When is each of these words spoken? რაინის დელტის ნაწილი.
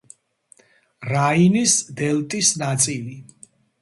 რაინის 1.11 1.75
დელტის 2.01 2.53
ნაწილი. 2.63 3.15